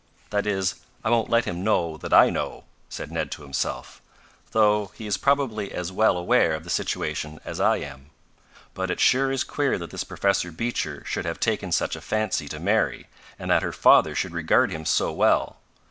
[0.31, 4.01] "That is, I won't let him know that I know," said Ned to himself,
[4.49, 8.09] "though he is probably as well aware of the situation as I am.
[8.73, 12.47] But it sure is queer that this Professor Beecher should have taken such a fancy
[12.47, 13.05] to Mary,
[13.37, 15.57] and that her father should regard him so well.